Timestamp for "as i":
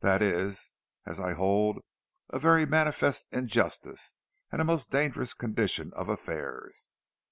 1.06-1.32